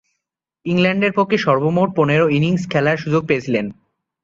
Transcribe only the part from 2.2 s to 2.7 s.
innings